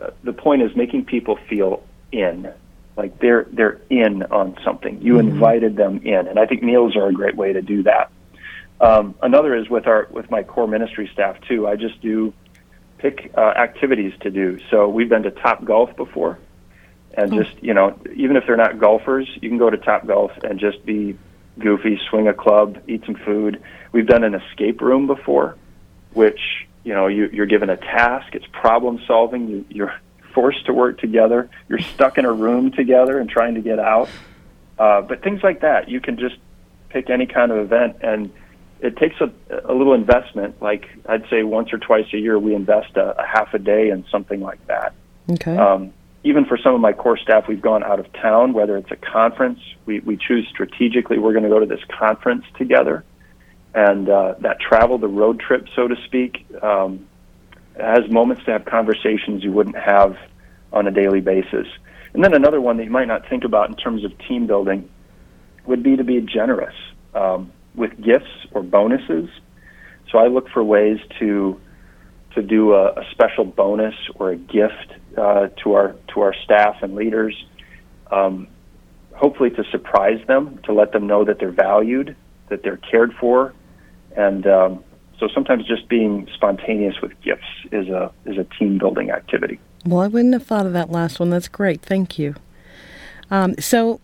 uh, 0.02 0.10
the 0.24 0.32
point 0.32 0.62
is 0.62 0.74
making 0.76 1.04
people 1.04 1.38
feel 1.48 1.82
in 2.14 2.52
like 2.96 3.18
they're 3.18 3.46
they're 3.52 3.80
in 3.90 4.22
on 4.24 4.56
something. 4.64 5.02
You 5.02 5.14
mm-hmm. 5.14 5.28
invited 5.28 5.76
them 5.76 6.00
in, 6.04 6.28
and 6.28 6.38
I 6.38 6.46
think 6.46 6.62
meals 6.62 6.96
are 6.96 7.08
a 7.08 7.12
great 7.12 7.36
way 7.36 7.52
to 7.52 7.62
do 7.62 7.82
that. 7.84 8.10
Um, 8.80 9.14
another 9.22 9.56
is 9.56 9.68
with 9.68 9.86
our 9.86 10.08
with 10.10 10.30
my 10.30 10.42
core 10.42 10.68
ministry 10.68 11.10
staff 11.12 11.36
too. 11.48 11.66
I 11.66 11.76
just 11.76 12.00
do 12.00 12.32
pick 12.98 13.32
uh, 13.36 13.40
activities 13.40 14.12
to 14.20 14.30
do. 14.30 14.60
So 14.70 14.88
we've 14.88 15.08
been 15.08 15.24
to 15.24 15.30
Top 15.30 15.64
Golf 15.64 15.96
before, 15.96 16.38
and 17.16 17.32
oh. 17.34 17.42
just 17.42 17.62
you 17.62 17.74
know, 17.74 17.98
even 18.14 18.36
if 18.36 18.46
they're 18.46 18.56
not 18.56 18.78
golfers, 18.78 19.28
you 19.40 19.48
can 19.48 19.58
go 19.58 19.70
to 19.70 19.76
Top 19.76 20.06
Golf 20.06 20.32
and 20.42 20.60
just 20.60 20.84
be 20.84 21.16
goofy, 21.58 22.00
swing 22.10 22.28
a 22.28 22.34
club, 22.34 22.78
eat 22.86 23.04
some 23.06 23.14
food. 23.14 23.62
We've 23.92 24.06
done 24.06 24.24
an 24.24 24.34
escape 24.34 24.80
room 24.80 25.06
before, 25.06 25.56
which 26.12 26.40
you 26.84 26.94
know 26.94 27.08
you, 27.08 27.28
you're 27.32 27.46
given 27.46 27.70
a 27.70 27.76
task. 27.76 28.34
It's 28.34 28.46
problem 28.52 29.00
solving. 29.06 29.48
You, 29.48 29.64
you're 29.68 29.94
forced 30.34 30.66
to 30.66 30.72
work 30.72 30.98
together. 30.98 31.48
You're 31.68 31.78
stuck 31.78 32.18
in 32.18 32.24
a 32.24 32.32
room 32.32 32.72
together 32.72 33.18
and 33.18 33.30
trying 33.30 33.54
to 33.54 33.60
get 33.60 33.78
out. 33.78 34.08
Uh, 34.78 35.02
but 35.02 35.22
things 35.22 35.42
like 35.42 35.60
that, 35.60 35.88
you 35.88 36.00
can 36.00 36.18
just 36.18 36.36
pick 36.88 37.10
any 37.10 37.26
kind 37.26 37.52
of 37.52 37.58
event, 37.58 37.96
and 38.02 38.30
it 38.80 38.96
takes 38.96 39.20
a, 39.20 39.32
a 39.64 39.72
little 39.72 39.94
investment. 39.94 40.60
Like 40.60 40.88
I'd 41.06 41.28
say 41.30 41.42
once 41.42 41.72
or 41.72 41.78
twice 41.78 42.06
a 42.12 42.18
year, 42.18 42.38
we 42.38 42.54
invest 42.54 42.96
a, 42.96 43.20
a 43.20 43.26
half 43.26 43.54
a 43.54 43.58
day 43.58 43.90
in 43.90 44.04
something 44.10 44.40
like 44.40 44.64
that. 44.66 44.94
Okay. 45.30 45.56
Um, 45.56 45.92
even 46.24 46.46
for 46.46 46.56
some 46.56 46.74
of 46.74 46.80
my 46.80 46.92
core 46.92 47.18
staff, 47.18 47.46
we've 47.48 47.60
gone 47.60 47.84
out 47.84 48.00
of 48.00 48.10
town, 48.14 48.54
whether 48.54 48.76
it's 48.78 48.90
a 48.90 48.96
conference. 48.96 49.60
We, 49.84 50.00
we 50.00 50.16
choose 50.16 50.48
strategically, 50.48 51.18
we're 51.18 51.32
going 51.32 51.44
to 51.44 51.50
go 51.50 51.60
to 51.60 51.66
this 51.66 51.84
conference 51.88 52.44
together. 52.56 53.04
And 53.74 54.08
uh, 54.08 54.34
that 54.40 54.58
travel, 54.60 54.98
the 54.98 55.08
road 55.08 55.40
trip, 55.40 55.66
so 55.76 55.86
to 55.86 55.96
speak, 56.06 56.46
um, 56.62 57.06
has 57.78 58.08
moments 58.10 58.44
to 58.44 58.52
have 58.52 58.64
conversations 58.64 59.42
you 59.42 59.52
wouldn't 59.52 59.76
have 59.76 60.16
on 60.72 60.86
a 60.86 60.90
daily 60.90 61.20
basis. 61.20 61.66
And 62.12 62.22
then 62.22 62.34
another 62.34 62.60
one 62.60 62.76
that 62.76 62.84
you 62.84 62.90
might 62.90 63.08
not 63.08 63.28
think 63.28 63.44
about 63.44 63.68
in 63.68 63.76
terms 63.76 64.04
of 64.04 64.12
team 64.28 64.46
building 64.46 64.88
would 65.66 65.82
be 65.82 65.96
to 65.96 66.04
be 66.04 66.20
generous 66.20 66.74
um, 67.14 67.52
with 67.74 67.90
gifts 68.00 68.30
or 68.52 68.62
bonuses. 68.62 69.28
So 70.10 70.18
I 70.18 70.28
look 70.28 70.48
for 70.50 70.62
ways 70.62 70.98
to 71.18 71.60
to 72.34 72.42
do 72.42 72.72
a, 72.74 72.88
a 72.88 73.04
special 73.12 73.44
bonus 73.44 73.94
or 74.16 74.30
a 74.30 74.36
gift 74.36 74.92
uh, 75.16 75.48
to 75.62 75.74
our 75.74 75.94
to 76.14 76.20
our 76.20 76.34
staff 76.44 76.76
and 76.82 76.94
leaders. 76.94 77.34
Um, 78.10 78.48
hopefully, 79.14 79.50
to 79.50 79.64
surprise 79.70 80.24
them, 80.26 80.60
to 80.64 80.72
let 80.72 80.92
them 80.92 81.06
know 81.06 81.24
that 81.24 81.38
they're 81.38 81.50
valued, 81.50 82.16
that 82.48 82.62
they're 82.62 82.76
cared 82.76 83.12
for, 83.14 83.54
and 84.16 84.46
um, 84.46 84.84
so 85.18 85.28
sometimes 85.28 85.66
just 85.66 85.88
being 85.88 86.28
spontaneous 86.34 87.00
with 87.00 87.12
gifts 87.22 87.46
is 87.72 87.88
a 87.88 88.10
is 88.26 88.38
a 88.38 88.44
team 88.58 88.78
building 88.78 89.10
activity. 89.10 89.58
Well, 89.86 90.00
I 90.00 90.08
wouldn't 90.08 90.34
have 90.34 90.46
thought 90.46 90.66
of 90.66 90.72
that 90.72 90.90
last 90.90 91.20
one. 91.20 91.30
That's 91.30 91.48
great. 91.48 91.82
Thank 91.82 92.18
you. 92.18 92.34
Um, 93.30 93.54
so 93.58 94.00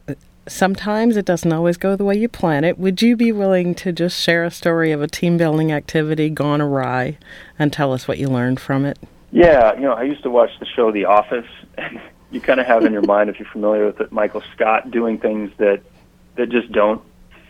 sometimes 0.47 1.17
it 1.17 1.25
doesn't 1.25 1.52
always 1.52 1.76
go 1.76 1.97
the 1.97 2.05
way 2.05 2.17
you 2.17 2.29
plan 2.29 2.64
it. 2.64 2.79
Would 2.79 3.02
you 3.02 3.17
be 3.17 3.33
willing 3.33 3.75
to 3.76 3.93
just 3.93 4.21
share 4.21 4.45
a 4.45 4.50
story 4.50 4.93
of 4.93 5.00
a 5.00 5.09
team 5.09 5.37
building 5.37 5.73
activity 5.73 6.29
gone 6.29 6.61
awry 6.61 7.19
and 7.59 7.73
tell 7.73 7.93
us 7.93 8.09
what 8.09 8.19
you 8.19 8.29
learned 8.29 8.61
from 8.61 8.85
it? 8.85 8.99
Yeah, 9.33 9.75
you 9.75 9.83
know, 9.83 9.93
I 9.93 10.02
used 10.02 10.23
to 10.25 10.31
watch 10.31 10.50
the 10.59 10.67
show 10.67 10.90
The 10.90 11.05
Office, 11.05 11.47
and 11.79 12.00
you 12.31 12.40
kind 12.40 12.61
of 12.61 12.67
have 12.67 12.85
in 12.85 12.93
your 12.93 13.02
mind, 13.02 13.31
if 13.31 13.38
you're 13.38 13.49
familiar 13.49 13.87
with 13.87 14.00
it, 14.00 14.12
Michael 14.12 14.43
Scott 14.55 14.90
doing 14.90 15.19
things 15.19 15.50
that 15.59 15.83
that 16.37 16.49
just 16.49 16.71
don't 16.73 17.02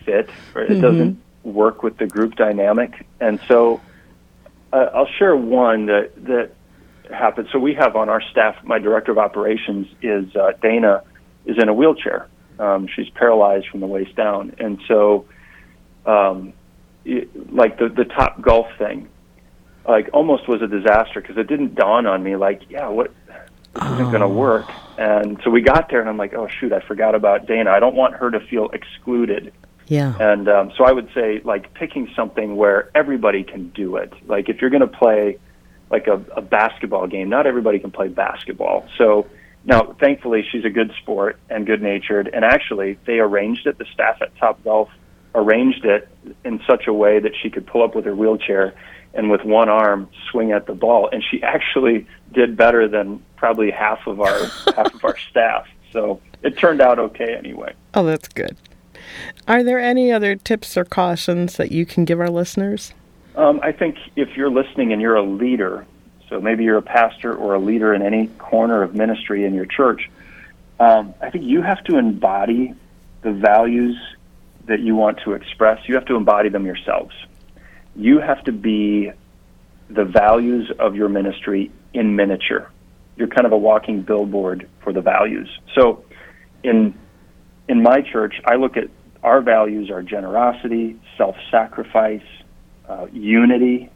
fit 0.05 0.29
or 0.55 0.63
it 0.63 0.71
mm-hmm. 0.71 0.81
doesn't 0.81 1.21
work 1.43 1.83
with 1.83 1.97
the 1.97 2.07
group 2.07 2.35
dynamic. 2.35 3.05
And 3.19 3.39
so 3.47 3.81
uh, 4.71 4.89
I'll 4.93 5.09
share 5.17 5.35
one 5.35 5.87
that 5.87 6.11
that 6.25 6.51
happened. 7.11 7.49
So 7.51 7.59
we 7.59 7.73
have 7.75 7.95
on 7.95 8.09
our 8.09 8.21
staff, 8.21 8.63
my 8.63 8.79
director 8.79 9.11
of 9.11 9.17
operations 9.17 9.87
is 10.01 10.35
uh, 10.35 10.53
Dana, 10.61 11.03
is 11.45 11.57
in 11.57 11.69
a 11.69 11.73
wheelchair. 11.73 12.27
Um, 12.59 12.87
she's 12.87 13.09
paralyzed 13.09 13.67
from 13.69 13.79
the 13.79 13.87
waist 13.87 14.15
down, 14.15 14.55
and 14.59 14.79
so 14.87 15.25
um, 16.05 16.53
it, 17.05 17.53
like 17.53 17.79
the 17.79 17.89
the 17.89 18.05
top 18.05 18.41
golf 18.41 18.67
thing, 18.77 19.09
like 19.87 20.09
almost 20.13 20.47
was 20.47 20.61
a 20.61 20.67
disaster 20.67 21.21
because 21.21 21.37
it 21.37 21.47
didn't 21.47 21.75
dawn 21.75 22.05
on 22.05 22.21
me. 22.21 22.35
Like, 22.35 22.69
yeah, 22.69 22.87
what 22.87 23.11
this 23.73 23.83
isn't 23.83 24.11
going 24.11 24.21
to 24.21 24.25
oh. 24.25 24.29
work. 24.29 24.69
And 24.97 25.39
so 25.43 25.49
we 25.49 25.61
got 25.61 25.89
there, 25.89 26.01
and 26.01 26.09
I'm 26.09 26.17
like, 26.17 26.33
oh 26.33 26.47
shoot, 26.47 26.71
I 26.71 26.81
forgot 26.81 27.15
about 27.15 27.47
Dana. 27.47 27.71
I 27.71 27.79
don't 27.79 27.95
want 27.95 28.13
her 28.15 28.29
to 28.29 28.39
feel 28.39 28.69
excluded 28.69 29.53
yeah. 29.91 30.15
And 30.21 30.47
um, 30.47 30.71
so 30.77 30.85
I 30.85 30.93
would 30.93 31.09
say, 31.13 31.41
like, 31.43 31.73
picking 31.73 32.09
something 32.15 32.55
where 32.55 32.89
everybody 32.95 33.43
can 33.43 33.67
do 33.71 33.97
it. 33.97 34.13
Like, 34.25 34.47
if 34.47 34.61
you're 34.61 34.69
going 34.69 34.79
to 34.79 34.87
play, 34.87 35.37
like, 35.89 36.07
a, 36.07 36.23
a 36.33 36.41
basketball 36.41 37.07
game, 37.07 37.27
not 37.27 37.45
everybody 37.45 37.77
can 37.77 37.91
play 37.91 38.07
basketball. 38.07 38.87
So 38.97 39.27
now, 39.65 39.93
thankfully, 39.99 40.47
she's 40.49 40.63
a 40.63 40.69
good 40.69 40.93
sport 41.01 41.39
and 41.49 41.65
good 41.65 41.81
natured. 41.81 42.29
And 42.33 42.45
actually, 42.45 42.99
they 43.05 43.19
arranged 43.19 43.67
it, 43.67 43.77
the 43.79 43.85
staff 43.93 44.21
at 44.21 44.33
Top 44.37 44.63
Golf 44.63 44.87
arranged 45.35 45.83
it 45.83 46.07
in 46.45 46.61
such 46.65 46.87
a 46.87 46.93
way 46.93 47.19
that 47.19 47.33
she 47.41 47.49
could 47.49 47.67
pull 47.67 47.83
up 47.83 47.93
with 47.93 48.05
her 48.05 48.15
wheelchair 48.15 48.73
and 49.13 49.29
with 49.29 49.43
one 49.43 49.67
arm 49.67 50.09
swing 50.29 50.53
at 50.53 50.67
the 50.67 50.73
ball. 50.73 51.09
And 51.11 51.21
she 51.21 51.43
actually 51.43 52.07
did 52.31 52.55
better 52.55 52.87
than 52.87 53.21
probably 53.35 53.71
half 53.71 54.07
of 54.07 54.21
our 54.21 54.45
half 54.73 54.93
of 54.93 55.03
our 55.03 55.17
staff. 55.29 55.67
So 55.91 56.21
it 56.43 56.57
turned 56.57 56.79
out 56.79 56.97
okay 56.97 57.35
anyway. 57.35 57.73
Oh, 57.93 58.05
that's 58.05 58.29
good. 58.29 58.55
Are 59.47 59.63
there 59.63 59.79
any 59.79 60.11
other 60.11 60.35
tips 60.35 60.77
or 60.77 60.85
cautions 60.85 61.57
that 61.57 61.71
you 61.71 61.85
can 61.85 62.05
give 62.05 62.19
our 62.19 62.29
listeners? 62.29 62.93
Um, 63.35 63.59
I 63.63 63.71
think 63.71 63.97
if 64.15 64.35
you're 64.35 64.49
listening 64.49 64.91
and 64.91 65.01
you're 65.01 65.15
a 65.15 65.23
leader, 65.23 65.85
so 66.29 66.41
maybe 66.41 66.63
you're 66.63 66.77
a 66.77 66.81
pastor 66.81 67.33
or 67.33 67.55
a 67.55 67.59
leader 67.59 67.93
in 67.93 68.01
any 68.01 68.27
corner 68.27 68.83
of 68.83 68.93
ministry 68.93 69.45
in 69.45 69.53
your 69.53 69.65
church, 69.65 70.09
um, 70.79 71.13
I 71.21 71.29
think 71.29 71.45
you 71.45 71.61
have 71.61 71.83
to 71.85 71.97
embody 71.97 72.73
the 73.21 73.31
values 73.31 73.97
that 74.65 74.79
you 74.79 74.95
want 74.95 75.19
to 75.25 75.33
express. 75.33 75.87
You 75.87 75.95
have 75.95 76.05
to 76.05 76.15
embody 76.15 76.49
them 76.49 76.65
yourselves. 76.65 77.13
You 77.95 78.19
have 78.19 78.43
to 78.45 78.51
be 78.51 79.11
the 79.89 80.05
values 80.05 80.71
of 80.79 80.95
your 80.95 81.09
ministry 81.09 81.71
in 81.93 82.15
miniature. 82.15 82.69
You're 83.17 83.27
kind 83.27 83.45
of 83.45 83.51
a 83.51 83.57
walking 83.57 84.01
billboard 84.01 84.67
for 84.81 84.93
the 84.93 85.01
values. 85.01 85.49
So, 85.75 86.03
in 86.63 86.93
in 87.67 87.83
my 87.83 88.01
church, 88.01 88.41
I 88.45 88.55
look 88.55 88.77
at 88.77 88.89
our 89.23 89.41
values 89.41 89.89
are 89.89 90.01
generosity, 90.01 90.99
self 91.17 91.35
sacrifice, 91.49 92.25
uh, 92.87 93.07
unity, 93.11 93.89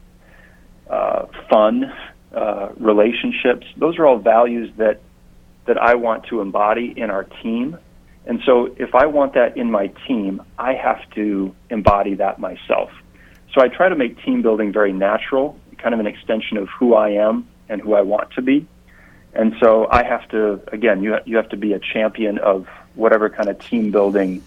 uh, 0.88 1.26
fun, 1.50 1.92
uh, 2.32 2.68
relationships. 2.76 3.66
Those 3.76 3.98
are 3.98 4.06
all 4.06 4.18
values 4.18 4.70
that, 4.76 5.00
that 5.66 5.78
I 5.78 5.94
want 5.94 6.26
to 6.26 6.40
embody 6.40 6.94
in 6.96 7.10
our 7.10 7.24
team. 7.24 7.78
And 8.24 8.40
so 8.44 8.74
if 8.76 8.94
I 8.94 9.06
want 9.06 9.34
that 9.34 9.56
in 9.56 9.70
my 9.70 9.88
team, 10.06 10.42
I 10.58 10.74
have 10.74 11.08
to 11.14 11.54
embody 11.70 12.14
that 12.14 12.38
myself. 12.38 12.90
So 13.54 13.62
I 13.62 13.68
try 13.68 13.88
to 13.88 13.96
make 13.96 14.22
team 14.24 14.42
building 14.42 14.72
very 14.72 14.92
natural, 14.92 15.58
kind 15.78 15.94
of 15.94 16.00
an 16.00 16.06
extension 16.06 16.56
of 16.56 16.68
who 16.68 16.94
I 16.94 17.10
am 17.10 17.48
and 17.68 17.80
who 17.80 17.94
I 17.94 18.02
want 18.02 18.32
to 18.32 18.42
be. 18.42 18.66
And 19.32 19.54
so 19.60 19.86
I 19.90 20.02
have 20.02 20.28
to, 20.30 20.60
again, 20.72 21.02
you, 21.02 21.16
you 21.24 21.36
have 21.36 21.48
to 21.50 21.56
be 21.56 21.72
a 21.72 21.78
champion 21.78 22.38
of 22.38 22.66
whatever 22.94 23.28
kind 23.28 23.48
of 23.48 23.58
team 23.58 23.90
building 23.90 24.42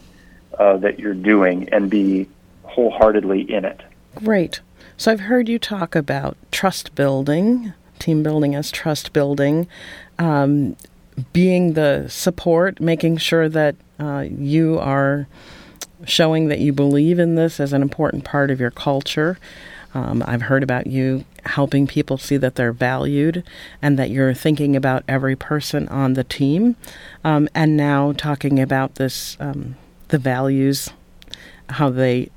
uh, 0.57 0.77
that 0.77 0.99
you're 0.99 1.13
doing 1.13 1.69
and 1.69 1.89
be 1.89 2.27
wholeheartedly 2.63 3.51
in 3.51 3.65
it. 3.65 3.81
Great. 4.15 4.61
So 4.97 5.11
I've 5.11 5.21
heard 5.21 5.47
you 5.47 5.59
talk 5.59 5.95
about 5.95 6.37
trust 6.51 6.95
building, 6.95 7.73
team 7.99 8.23
building 8.23 8.55
as 8.55 8.71
trust 8.71 9.13
building, 9.13 9.67
um, 10.17 10.75
being 11.33 11.73
the 11.73 12.07
support, 12.09 12.79
making 12.79 13.17
sure 13.17 13.49
that 13.49 13.75
uh, 13.99 14.25
you 14.29 14.79
are 14.79 15.27
showing 16.05 16.47
that 16.47 16.59
you 16.59 16.71
believe 16.71 17.19
in 17.19 17.35
this 17.35 17.59
as 17.59 17.73
an 17.73 17.81
important 17.81 18.23
part 18.23 18.51
of 18.51 18.59
your 18.59 18.71
culture. 18.71 19.37
Um, 19.93 20.23
I've 20.25 20.43
heard 20.43 20.63
about 20.63 20.87
you 20.87 21.25
helping 21.45 21.87
people 21.87 22.17
see 22.17 22.37
that 22.37 22.55
they're 22.55 22.71
valued 22.71 23.43
and 23.81 23.97
that 23.97 24.09
you're 24.09 24.33
thinking 24.33 24.75
about 24.75 25.03
every 25.07 25.35
person 25.35 25.87
on 25.89 26.13
the 26.13 26.23
team. 26.23 26.75
Um, 27.23 27.49
and 27.55 27.75
now 27.75 28.13
talking 28.13 28.59
about 28.59 28.95
this, 28.95 29.35
um, 29.39 29.75
the 30.09 30.17
values, 30.17 30.89
how 31.69 31.89
they 31.89 32.29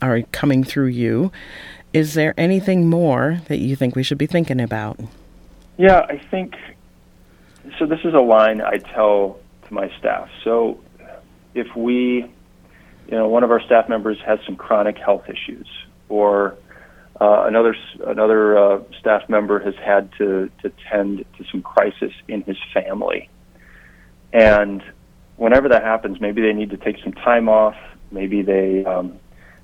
are 0.00 0.22
coming 0.32 0.64
through 0.64 0.86
you. 0.86 1.32
Is 1.92 2.14
there 2.14 2.34
anything 2.36 2.88
more 2.88 3.40
that 3.48 3.58
you 3.58 3.76
think 3.76 3.94
we 3.94 4.02
should 4.02 4.18
be 4.18 4.26
thinking 4.26 4.60
about? 4.60 4.98
Yeah, 5.76 6.00
I 6.00 6.18
think 6.30 6.54
so. 7.78 7.86
This 7.86 8.00
is 8.04 8.14
a 8.14 8.20
line 8.20 8.60
I 8.60 8.78
tell 8.78 9.38
to 9.66 9.74
my 9.74 9.90
staff. 9.98 10.28
So 10.44 10.80
if 11.54 11.74
we, 11.76 12.30
you 13.08 13.10
know, 13.10 13.28
one 13.28 13.44
of 13.44 13.50
our 13.50 13.60
staff 13.60 13.88
members 13.88 14.18
has 14.24 14.38
some 14.46 14.56
chronic 14.56 14.96
health 14.96 15.28
issues, 15.28 15.68
or 16.08 16.56
uh, 17.20 17.44
another 17.46 17.76
another 18.06 18.58
uh, 18.58 18.82
staff 18.98 19.28
member 19.28 19.58
has 19.58 19.74
had 19.76 20.10
to, 20.18 20.50
to 20.62 20.72
tend 20.90 21.24
to 21.38 21.44
some 21.50 21.62
crisis 21.62 22.12
in 22.28 22.42
his 22.42 22.56
family, 22.72 23.28
and 24.32 24.82
whenever 25.42 25.68
that 25.70 25.82
happens, 25.82 26.20
maybe 26.20 26.40
they 26.40 26.52
need 26.52 26.70
to 26.70 26.76
take 26.76 27.02
some 27.02 27.12
time 27.12 27.48
off. 27.48 27.74
Maybe 28.12 28.42
they 28.42 28.84
um, 28.84 29.18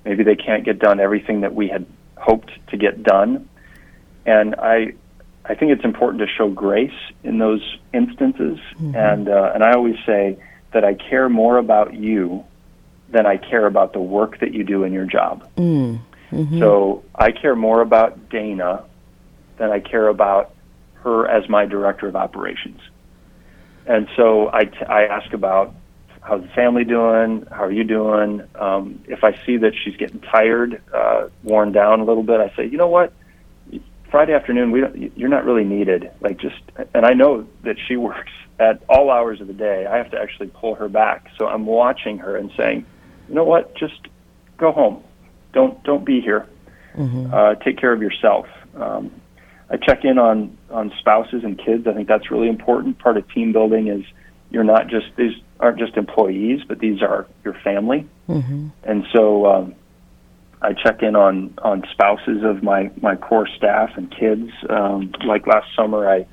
maybe 0.05 0.25
they 0.25 0.35
can't 0.35 0.65
get 0.65 0.79
done 0.79 0.99
everything 0.99 1.43
that 1.43 1.55
we 1.55 1.69
had 1.69 1.87
hoped 2.17 2.51
to 2.71 2.77
get 2.77 3.03
done, 3.03 3.49
and 4.27 4.55
I 4.57 4.95
I 5.45 5.55
think 5.55 5.73
it's 5.73 5.85
important 5.85 6.21
to 6.21 6.27
show 6.27 6.49
grace 6.49 6.99
in 7.23 7.39
those 7.39 7.63
instances, 7.95 8.59
mm-hmm. 8.75 8.95
and 8.97 9.29
uh, 9.29 9.53
and 9.55 9.63
I 9.63 9.73
always 9.73 9.97
say 10.05 10.37
that 10.73 10.85
I 10.85 10.95
care 10.95 11.29
more 11.29 11.59
about 11.59 11.95
you 11.95 12.45
than 13.11 13.25
I 13.25 13.37
care 13.37 13.67
about 13.67 13.93
the 13.93 14.01
work 14.01 14.41
that 14.41 14.53
you 14.53 14.65
do 14.65 14.85
in 14.85 14.93
your 14.93 15.07
job. 15.07 15.49
Mm. 15.57 16.01
Mm-hmm. 16.31 16.59
So 16.59 17.05
I 17.15 17.31
care 17.33 17.57
more 17.57 17.81
about 17.81 18.29
Dana 18.29 18.85
than 19.57 19.71
I 19.71 19.81
care 19.81 20.09
about 20.09 20.55
her 21.03 21.27
as 21.27 21.49
my 21.49 21.65
director 21.65 22.07
of 22.07 22.17
operations. 22.17 22.81
And 23.88 24.07
so 24.16 24.50
I, 24.52 24.64
t- 24.64 24.85
I 24.87 25.04
ask 25.04 25.33
about 25.33 25.75
how's 26.21 26.42
the 26.42 26.49
family 26.49 26.85
doing? 26.85 27.47
How 27.50 27.64
are 27.64 27.73
you 27.73 27.85
doing? 27.85 28.42
Um, 28.54 29.02
if 29.09 29.25
I 29.25 29.33
see 29.47 29.57
that 29.57 29.73
she's 29.83 29.97
getting 29.97 30.21
tired, 30.21 30.83
uh, 30.92 31.28
worn 31.42 31.73
down 31.73 32.00
a 32.00 32.04
little 32.04 32.23
bit, 32.23 32.38
I 32.38 32.54
say, 32.54 32.66
you 32.66 32.76
know 32.76 32.88
what? 32.88 33.12
Friday 34.11 34.35
afternoon, 34.35 34.71
we 34.71 34.80
don't, 34.80 35.16
you're 35.18 35.28
not 35.28 35.45
really 35.45 35.64
needed. 35.64 36.11
Like 36.21 36.38
just, 36.38 36.61
and 36.95 37.07
I 37.07 37.14
know 37.14 37.47
that 37.64 37.76
she 37.87 37.97
works 37.97 38.33
at 38.59 38.83
all 38.88 39.11
hours 39.11 39.40
of 39.40 39.47
the 39.47 39.52
day. 39.54 39.87
I 39.87 39.97
have 39.97 40.11
to 40.11 40.18
actually 40.18 40.49
pull 40.49 40.75
her 40.75 40.88
back. 40.88 41.30
So 41.38 41.47
I'm 41.47 41.66
watching 41.66 42.18
her 42.18 42.37
and 42.37 42.50
saying, 42.57 42.85
you 43.28 43.35
know 43.35 43.45
what? 43.45 43.75
Just 43.75 44.09
go 44.59 44.73
home. 44.73 45.02
Don't 45.52 45.83
don't 45.83 46.04
be 46.04 46.21
here. 46.21 46.47
Mm-hmm. 46.95 47.33
Uh, 47.33 47.54
take 47.57 47.78
care 47.78 47.92
of 47.92 48.02
yourself. 48.02 48.47
Um, 48.75 49.11
I 49.71 49.77
check 49.77 50.05
in 50.05 50.19
on 50.19 50.57
on 50.71 50.93
spouses 50.99 51.45
and 51.45 51.59
kids. 51.59 51.87
I 51.87 51.93
think 51.93 52.09
that's 52.09 52.31
really 52.31 52.49
important. 52.49 52.99
Part 52.99 53.17
of 53.17 53.29
team 53.33 53.53
building 53.53 53.89
is 53.89 54.05
you're 54.51 54.65
not 54.65 54.89
just 54.89 55.07
these 55.17 55.35
aren't 55.61 55.79
just 55.79 55.97
employees, 55.97 56.61
but 56.67 56.79
these 56.79 57.03
are 57.03 57.27
your 57.45 57.55
family. 57.65 58.07
Mm-hmm. 58.29 58.69
And 58.85 59.05
so 59.13 59.47
um, 59.47 59.75
I 60.63 60.73
check 60.73 61.03
in 61.03 61.17
on 61.17 61.55
on 61.63 61.85
spouses 61.93 62.43
of 62.45 62.63
my 62.63 62.91
my 63.01 63.17
core 63.17 63.49
staff 63.57 63.91
and 63.97 64.11
kids. 64.11 64.51
Um, 64.69 65.13
like 65.27 65.47
last 65.47 65.69
summer, 65.77 66.09
I 66.09 66.27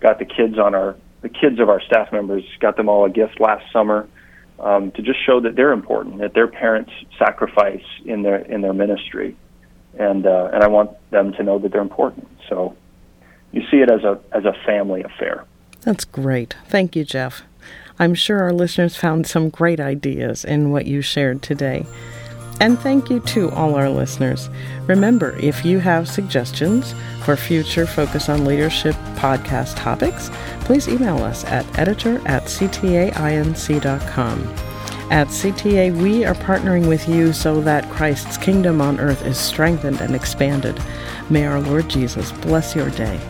got 0.00 0.18
the 0.18 0.24
kids 0.24 0.58
on 0.58 0.74
our 0.74 0.96
the 1.22 1.28
kids 1.28 1.60
of 1.60 1.68
our 1.68 1.80
staff 1.80 2.12
members 2.12 2.44
got 2.60 2.76
them 2.76 2.88
all 2.88 3.04
a 3.04 3.10
gift 3.10 3.40
last 3.40 3.64
summer 3.72 4.08
um, 4.58 4.90
to 4.92 5.02
just 5.02 5.24
show 5.24 5.40
that 5.40 5.56
they're 5.56 5.72
important, 5.72 6.18
that 6.18 6.34
their 6.34 6.48
parents 6.48 6.90
sacrifice 7.18 7.84
in 8.04 8.22
their 8.22 8.36
in 8.36 8.60
their 8.60 8.74
ministry, 8.74 9.36
and 9.98 10.26
uh, 10.26 10.50
and 10.52 10.62
I 10.62 10.68
want 10.68 10.90
them 11.10 11.32
to 11.34 11.42
know 11.42 11.58
that 11.58 11.72
they're 11.72 11.80
important. 11.80 12.28
So 12.48 12.76
you 13.52 13.62
see 13.70 13.78
it 13.78 13.90
as 13.90 14.02
a 14.04 14.18
as 14.32 14.44
a 14.44 14.54
family 14.64 15.02
affair. 15.02 15.44
That's 15.82 16.04
great. 16.04 16.56
Thank 16.68 16.96
you, 16.96 17.04
Jeff. 17.04 17.42
I'm 17.98 18.14
sure 18.14 18.40
our 18.40 18.52
listeners 18.52 18.96
found 18.96 19.26
some 19.26 19.50
great 19.50 19.80
ideas 19.80 20.44
in 20.44 20.70
what 20.70 20.86
you 20.86 21.02
shared 21.02 21.42
today. 21.42 21.86
And 22.60 22.78
thank 22.78 23.10
you 23.10 23.20
to 23.20 23.50
all 23.50 23.74
our 23.74 23.90
listeners. 23.90 24.48
Remember, 24.86 25.36
if 25.38 25.64
you 25.64 25.80
have 25.80 26.08
suggestions 26.08 26.94
for 27.24 27.36
future 27.36 27.86
Focus 27.86 28.28
on 28.28 28.44
Leadership 28.44 28.94
podcast 29.16 29.76
topics, 29.76 30.30
please 30.60 30.88
email 30.88 31.22
us 31.24 31.44
at 31.44 31.66
editor 31.78 32.16
at 32.26 32.44
ctainc.com. 32.44 33.12
At 35.10 35.26
CTA, 35.26 36.00
we 36.00 36.24
are 36.24 36.34
partnering 36.34 36.88
with 36.88 37.08
you 37.08 37.32
so 37.32 37.60
that 37.62 37.90
Christ's 37.90 38.38
kingdom 38.38 38.80
on 38.80 38.98
earth 39.00 39.26
is 39.26 39.36
strengthened 39.36 40.00
and 40.00 40.14
expanded. 40.14 40.80
May 41.28 41.44
our 41.46 41.60
Lord 41.60 41.90
Jesus 41.90 42.32
bless 42.32 42.74
your 42.74 42.90
day. 42.90 43.20